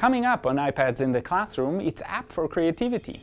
[0.00, 3.20] Coming up on iPads in the Classroom, it's App for Creativity.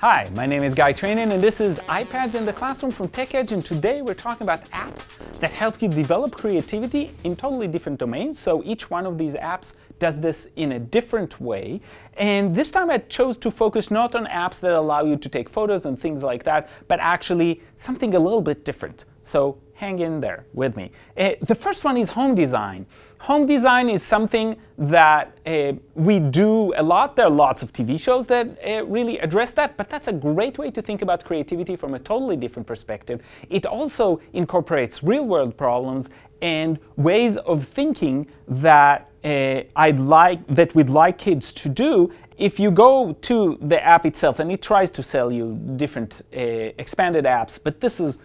[0.00, 3.52] Hi, my name is Guy Trainin and this is iPads in the Classroom from TechEdge
[3.52, 8.38] and today we're talking about apps that help you develop creativity in totally different domains.
[8.38, 11.80] So each one of these apps does this in a different way.
[12.14, 15.48] And this time I chose to focus not on apps that allow you to take
[15.48, 19.04] photos and things like that, but actually something a little bit different.
[19.20, 20.90] So hang in there with me.
[21.16, 22.86] Uh, the first one is home design.
[23.20, 27.16] Home design is something that uh, we do a lot.
[27.16, 30.56] There are lots of TV shows that uh, really address that, but that's a great
[30.58, 33.20] way to think about creativity from a totally different perspective.
[33.50, 36.08] It also incorporates real world problems
[36.40, 42.60] and ways of thinking that uh, I'd like that we'd like kids to do if
[42.60, 46.38] you go to the app itself and it tries to sell you different uh,
[46.78, 48.18] expanded apps, but this is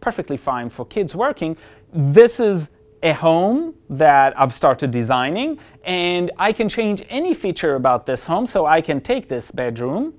[0.00, 1.56] perfectly fine for kids working.
[1.92, 2.70] This is
[3.02, 8.46] a home that I've started designing, and I can change any feature about this home.
[8.46, 10.14] So I can take this bedroom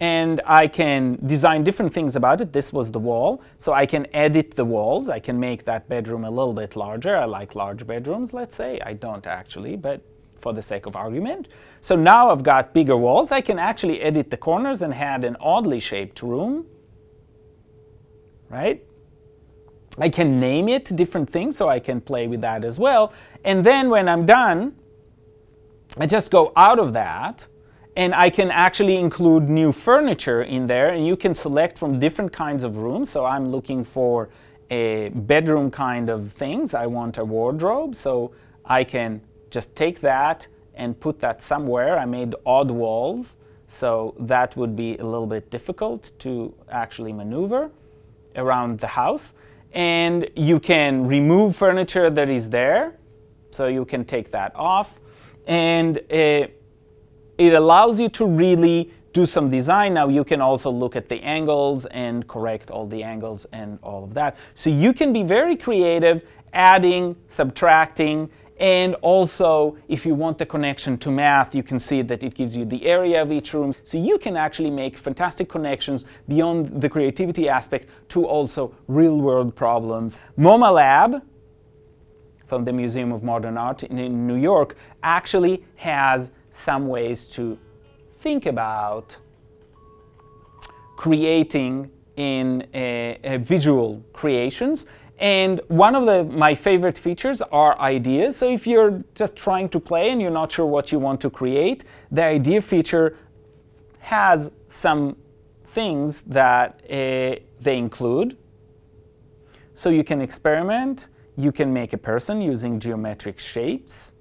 [0.00, 2.52] and I can design different things about it.
[2.52, 5.08] This was the wall, so I can edit the walls.
[5.08, 7.16] I can make that bedroom a little bit larger.
[7.16, 8.78] I like large bedrooms, let's say.
[8.84, 10.02] I don't actually, but
[10.36, 11.48] for the sake of argument.
[11.80, 13.32] So now I've got bigger walls.
[13.32, 16.66] I can actually edit the corners and had an oddly shaped room,
[18.50, 18.84] right?
[19.98, 23.14] I can name it different things, so I can play with that as well.
[23.44, 24.76] And then when I'm done,
[25.96, 27.46] I just go out of that
[27.96, 32.32] and I can actually include new furniture in there and you can select from different
[32.32, 33.08] kinds of rooms.
[33.08, 34.28] So I'm looking for
[34.70, 36.74] a bedroom kind of things.
[36.74, 38.32] I want a wardrobe, so
[38.64, 41.98] I can just take that and put that somewhere.
[41.98, 47.70] I made odd walls, so that would be a little bit difficult to actually maneuver
[48.36, 49.32] around the house
[49.76, 52.94] and you can remove furniture that is there.
[53.50, 55.00] So you can take that off.
[55.46, 56.48] And uh,
[57.38, 59.94] it allows you to really do some design.
[59.94, 64.04] Now you can also look at the angles and correct all the angles and all
[64.04, 64.36] of that.
[64.54, 70.96] So you can be very creative, adding, subtracting, and also, if you want the connection
[70.98, 73.74] to math, you can see that it gives you the area of each room.
[73.82, 79.54] So you can actually make fantastic connections beyond the creativity aspect to also real world
[79.54, 80.20] problems.
[80.38, 81.22] MoMA Lab
[82.46, 87.58] from the Museum of Modern Art in New York actually has some ways to
[88.12, 89.16] think about
[90.96, 94.86] creating in a, a visual creations
[95.18, 98.36] and one of the, my favorite features are ideas.
[98.36, 101.30] So if you're just trying to play and you're not sure what you want to
[101.30, 103.16] create, the idea feature
[104.00, 105.16] has some
[105.64, 108.36] things that uh, they include.
[109.72, 111.08] So you can experiment.
[111.36, 114.12] You can make a person using geometric shapes.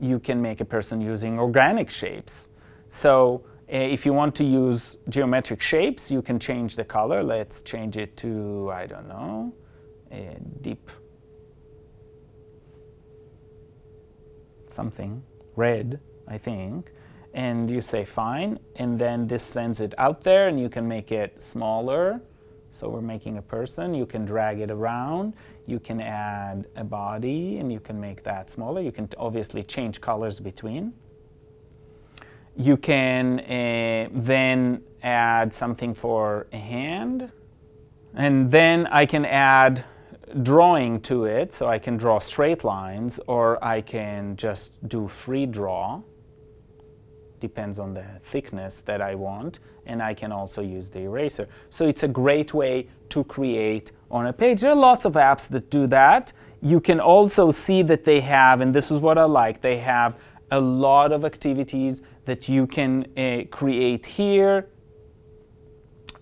[0.00, 2.48] You can make a person using organic shapes.
[2.86, 7.22] So uh, if you want to use geometric shapes, you can change the color.
[7.22, 9.52] Let's change it to, I don't know,
[10.60, 10.90] deep
[14.68, 15.22] something,
[15.56, 16.92] red, I think,
[17.32, 21.10] and you say fine, and then this sends it out there and you can make
[21.12, 22.20] it smaller.
[22.76, 25.32] So we're making a person, you can drag it around,
[25.64, 28.82] you can add a body and you can make that smaller.
[28.82, 30.92] You can obviously change colors between.
[32.54, 37.32] You can uh, then add something for a hand,
[38.14, 39.86] and then I can add
[40.42, 45.46] drawing to it, so I can draw straight lines or I can just do free
[45.46, 46.02] draw.
[47.40, 51.48] Depends on the thickness that I want, and I can also use the eraser.
[51.70, 54.60] So it's a great way to create on a page.
[54.60, 56.32] There are lots of apps that do that.
[56.60, 60.18] You can also see that they have, and this is what I like, they have
[60.50, 64.68] a lot of activities that you can uh, create here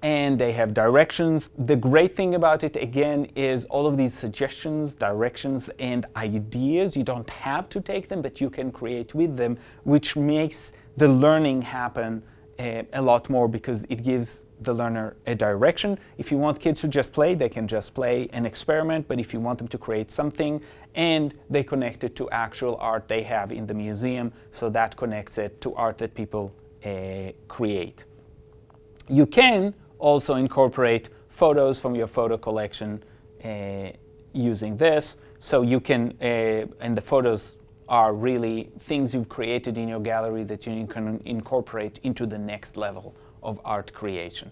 [0.05, 1.49] and they have directions.
[1.57, 6.95] The great thing about it, again, is all of these suggestions, directions, and ideas.
[6.95, 11.09] You don't have to take them, but you can create with them, which makes the
[11.09, 12.23] learning happen
[12.59, 15.99] uh, a lot more because it gives the learner a direction.
[16.19, 19.33] If you want kids to just play, they can just play and experiment, but if
[19.33, 20.63] you want them to create something
[20.95, 25.39] and they connect it to actual art they have in the museum, so that connects
[25.39, 26.53] it to art that people
[26.85, 28.05] uh, create.
[29.09, 33.03] You can also incorporate photos from your photo collection
[33.45, 33.91] uh,
[34.33, 35.17] using this.
[35.39, 37.57] So you can, uh, and the photos
[37.89, 42.77] are really things you've created in your gallery that you can incorporate into the next
[42.77, 44.51] level of art creation.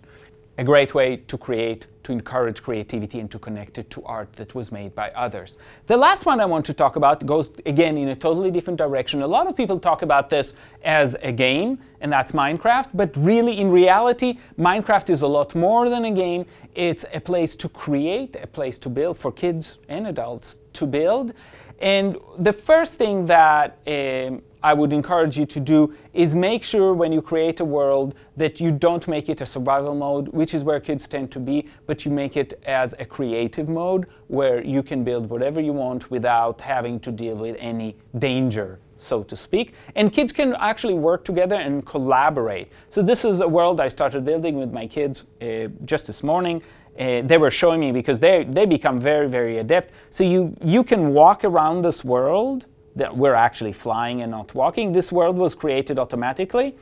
[0.58, 4.54] A great way to create, to encourage creativity and to connect it to art that
[4.54, 5.56] was made by others.
[5.86, 9.22] The last one I want to talk about goes again in a totally different direction.
[9.22, 10.52] A lot of people talk about this
[10.84, 15.88] as a game, and that's Minecraft, but really in reality, Minecraft is a lot more
[15.88, 16.44] than a game.
[16.74, 21.32] It's a place to create, a place to build for kids and adults to build.
[21.80, 26.94] And the first thing that um, I would encourage you to do is make sure
[26.94, 30.62] when you create a world that you don't make it a survival mode, which is
[30.62, 34.82] where kids tend to be, but you make it as a creative mode where you
[34.82, 39.74] can build whatever you want without having to deal with any danger so to speak.
[39.96, 42.72] And kids can actually work together and collaborate.
[42.88, 46.62] So this is a world I started building with my kids uh, just this morning.
[46.98, 49.90] Uh, they were showing me because they, they become very, very adept.
[50.10, 52.66] So you, you can walk around this world
[52.96, 54.92] that we're actually flying and not walking.
[54.92, 56.76] This world was created automatically.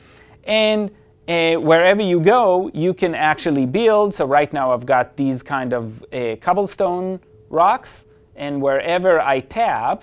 [0.44, 0.90] And
[1.28, 4.12] uh, wherever you go, you can actually build.
[4.12, 8.06] So right now I've got these kind of uh, cobblestone rocks.
[8.34, 10.02] And wherever I tap,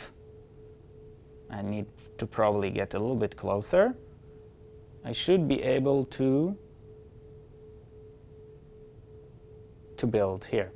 [1.52, 1.86] I need
[2.18, 3.96] to probably get a little bit closer.
[5.04, 6.58] I should be able to
[9.98, 10.72] to build here.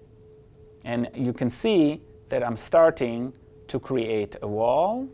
[0.84, 3.34] And you can see that I'm starting
[3.68, 5.08] to create a wall.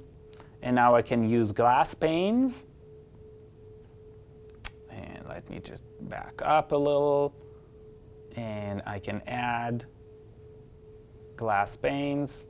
[0.62, 2.66] And now I can use glass panes.
[4.90, 7.34] And let me just back up a little.
[8.36, 9.86] And I can add
[11.36, 12.48] glass panes.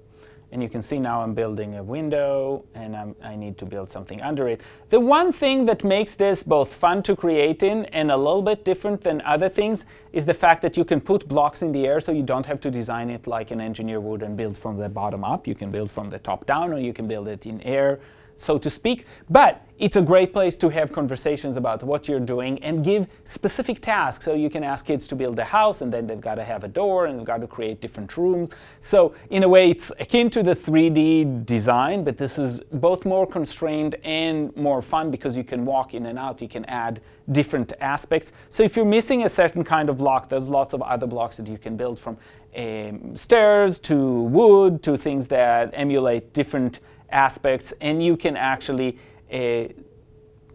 [0.51, 3.91] And you can see now I'm building a window and I'm, i need to build
[3.91, 4.61] something under it.
[4.89, 8.63] The one thing that makes this both fun to create in and a little bit
[8.63, 11.99] different than other things is the fact that you can put blocks in the air
[11.99, 14.87] so you don't have to design it like an engineer would and build from the
[14.87, 15.47] bottom up.
[15.47, 17.99] You can build from the top down or you can build it in air
[18.37, 19.05] so to speak.
[19.29, 23.79] But it's a great place to have conversations about what you're doing and give specific
[23.79, 24.25] tasks.
[24.25, 26.63] So you can ask kids to build a house and then they've got to have
[26.63, 28.49] a door and they've got to create different rooms.
[28.79, 33.27] So in a way, it's akin to the 3D design, but this is both more
[33.27, 36.41] constrained and more fun because you can walk in and out.
[36.41, 37.01] You can add
[37.31, 38.31] different aspects.
[38.49, 41.47] So if you're missing a certain kind of block, there's lots of other blocks that
[41.47, 42.17] you can build from
[42.55, 48.97] um, stairs to wood to things that emulate different aspects, and you can actually
[49.33, 49.65] uh,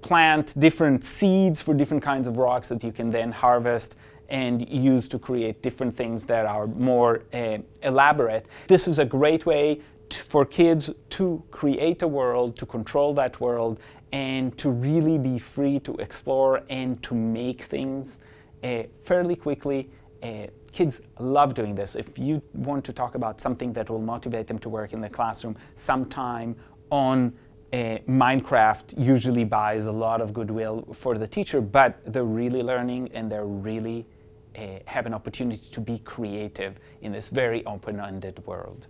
[0.00, 3.96] plant different seeds for different kinds of rocks that you can then harvest
[4.28, 8.46] and use to create different things that are more uh, elaborate.
[8.66, 13.78] This is a great way for kids to create a world, to control that world,
[14.12, 18.20] and to really be free to explore and to make things
[18.62, 19.90] uh, fairly quickly.
[20.22, 21.96] Uh, kids love doing this.
[21.96, 25.08] If you want to talk about something that will motivate them to work in the
[25.08, 26.54] classroom sometime
[26.90, 27.32] on
[27.72, 33.10] uh, Minecraft usually buys a lot of goodwill for the teacher, but they're really learning
[33.14, 34.06] and they're really
[34.56, 38.86] uh, have an opportunity to be creative in this very open-ended world.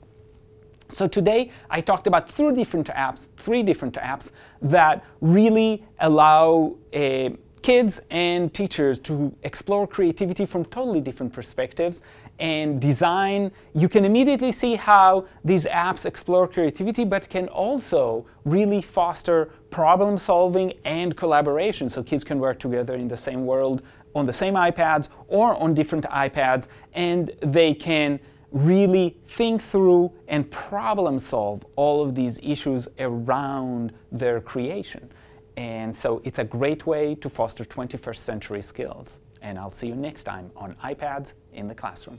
[0.88, 7.30] So today I talked about three different apps, three different apps that really allow uh,
[7.62, 12.02] kids and teachers to explore creativity from totally different perspectives
[12.38, 13.52] and design.
[13.74, 20.18] You can immediately see how these apps explore creativity, but can also really foster problem
[20.18, 23.82] solving and collaboration so kids can work together in the same world
[24.14, 28.20] on the same iPads or on different iPads and they can
[28.50, 35.10] really think through and problem solve all of these issues around their creation.
[35.56, 39.20] And so it's a great way to foster 21st century skills.
[39.42, 42.18] And I'll see you next time on iPads in the classroom.